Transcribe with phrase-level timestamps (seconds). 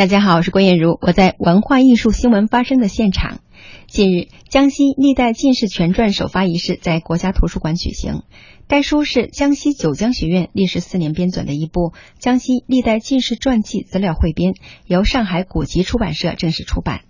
[0.00, 3.40] 大家好，我是郭艳茹，我在文化艺术新闻发生的现场。
[3.86, 8.22] 近日，江西历代进士全传首发仪式在国家图书馆举行。
[8.66, 14.54] 该书是江西九江学院历时四年编纂的一部江西历代进士传记资料汇编，
[14.86, 17.02] 由上海古籍出版社正式出版。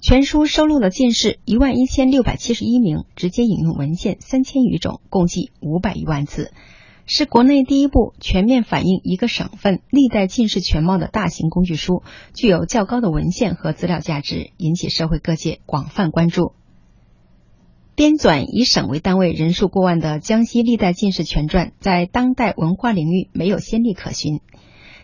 [0.00, 6.50] 全书收录了进士一万一千六百七十一名，直接引用文献三千余种，共计五百余万字。
[7.06, 16.52] 是国内第一部全面反映一个省份历代进士全貌的大型工具书，具有较高的文献和资料价值，引起社会各界广泛关注。
[17.94, 24.40] 编纂以省为单位、人数过万的江西历代进士全传，在当代文化领域没有先例可循。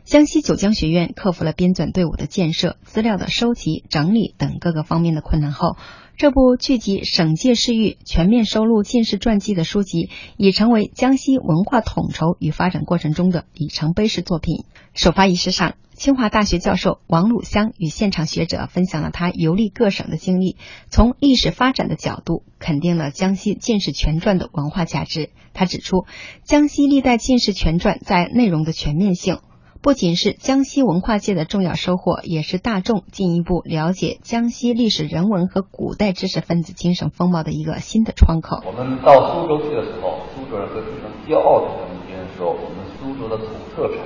[0.04, 5.76] 江西九江学院克服了编纂队伍的建设、资料的收集、整理等各个方面的困难后。
[6.16, 14.64] 这部聚集省界市域、全面收录进士传记的书籍，已成为江西文化统筹与发展过程中的里程碑式作品。
[14.92, 20.56] 首发仪式上，清华大学教授王鲁湘与现场学者分享了他游历各省的经历，
[20.90, 25.30] 从历史发展的角度肯定了江西进士全传的文化价值。
[25.54, 26.04] 他指出，
[26.44, 29.38] 江西历代进士全传在内容的全面性。
[29.82, 38.60] 不仅是江西文化界的重要收获，也是大众进一步了解江西历史人文和古代知识分子精神风貌的一个新的窗口。
[38.66, 44.04] 我们到苏州去的时候，苏州人会非常骄傲的跟别人说：“我们苏州的土特产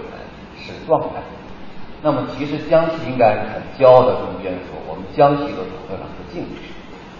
[0.56, 1.20] 是状态。”
[2.06, 6.70] 那么，其实江西应该很骄傲的跟别人说：“我们江西的土特产是进士。”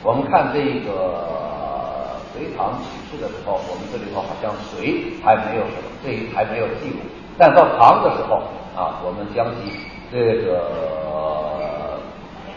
[0.06, 7.02] 我们看这个隋唐起事的时候，我们这里头好像隋还没有什么，这还没有记录。
[7.36, 8.42] 但到唐的时候
[8.76, 9.74] 啊，我们江西
[10.10, 11.98] 这个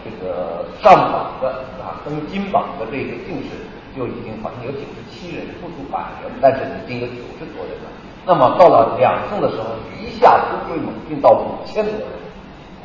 [0.06, 1.50] 这个上榜的
[1.82, 3.66] 啊登金榜的这个进士
[3.98, 7.90] 就已经好像有九十七人，不足百人，但是已经有九十多人了。
[8.26, 9.66] 那么到了两宋的时候，
[9.98, 12.14] 一下突飞猛进到五千多人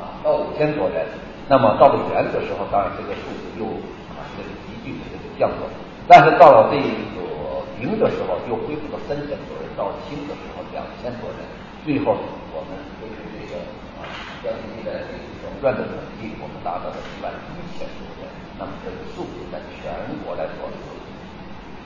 [0.01, 1.05] 啊，到五千多人。
[1.49, 3.67] 那么到了元的时候，当然这个数字又
[4.17, 5.69] 啊这个急剧的这个降落。
[6.09, 7.21] 但是到了这个
[7.79, 11.45] 明的时候，又恢复到三千多人，到清的时候两千多人。
[11.85, 12.15] 最后，
[12.55, 13.59] 我们根据这个
[13.99, 14.07] 啊
[14.39, 18.31] 江西的这个全传的统计，我们达到了一万一千多人。
[18.57, 19.91] 那么这个数字在全
[20.23, 20.79] 国来说是，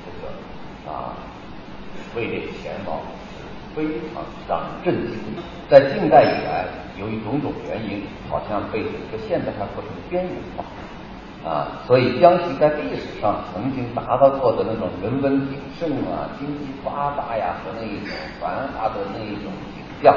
[0.04, 0.28] 这个
[0.84, 1.16] 啊
[2.14, 3.00] 位列前茅，
[3.74, 5.16] 非常让人震惊。
[5.70, 6.68] 在近代以来，
[7.00, 10.64] 由于种种原因，好像被整个现代化过程边缘化
[11.48, 19.50] 啊，所以江西在历史上曾经达到过的那种人文鼎盛啊、经济发达呀和那一种繁华的那一种。
[20.02, 20.14] 像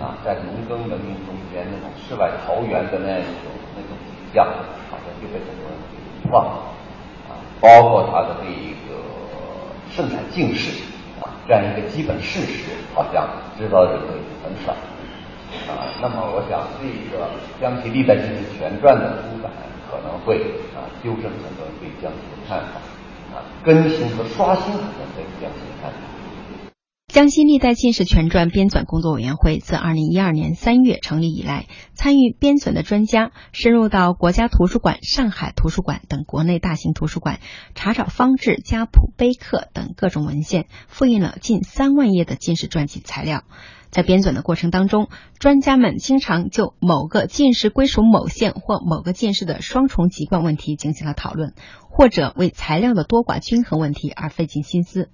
[0.00, 4.46] 啊，在农耕文明中间那种世外桃源的那种那种景象，
[4.90, 5.74] 好像就被很多人
[6.22, 6.62] 遗忘了
[7.28, 7.34] 啊。
[7.60, 9.02] 包括他的这一个
[9.90, 10.70] 盛产进士
[11.20, 13.26] 啊这样一个基本事实，好像
[13.58, 14.02] 知道的人
[14.44, 14.72] 很少
[15.66, 15.90] 啊。
[16.00, 17.26] 那么，我想这个
[17.60, 19.50] 江西历代进士全传的出版
[19.90, 20.38] 可能会
[20.78, 22.78] 啊纠正很多人对江西的看法
[23.34, 25.98] 啊，更新和刷新很多人对江西的看法。
[27.08, 37.40] 江西历代进士全传编纂工作委员会自二零一二年三月成立以来，参与编纂的专家深入到国家图书馆、上海图书馆等国内大型图书馆，
[37.74, 43.42] 查找方志、家谱、碑刻等各种文献，复印了近三万页的进士传记材料。
[43.88, 45.08] 在编纂的过程当中，
[45.38, 51.54] 专家们经常就某个进士归属某县或某个进士的双重籍贯问题进行了讨论，
[51.88, 55.08] 或者为材料的多寡均衡问题而费尽心思。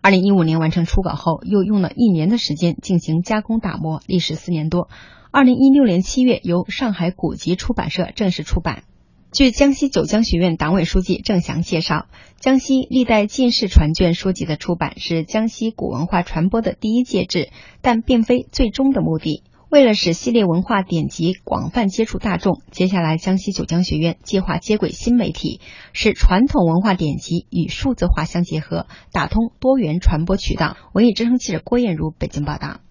[0.00, 4.88] 二零一五年完成初稿后，又用了一年的时间进行加工打磨，历时四年多。
[5.30, 8.84] 二零一六年七月，由上海古籍出版社正式出版。
[9.32, 12.06] 据江西九江学院党委书记郑翔介绍，
[12.38, 17.50] 江西历代进士传卷书籍的出版是江西古文化传播的第一介质，
[17.82, 19.42] 但并非最终的目的。
[19.74, 25.60] 为了使系列文化典籍广泛接触大众，接下来江西九江学院计划接轨新媒体，
[25.92, 30.76] 使传统文化典籍与数字化相结合，打通多元传播渠道。
[30.92, 32.82] 文艺之声记者郭艳茹北京报道。